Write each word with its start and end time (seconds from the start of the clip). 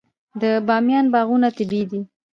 د 0.41 0.43
بامیان 0.67 1.05
باغونه 1.13 1.49
طبیعي 1.57 1.85
دي. 1.91 2.01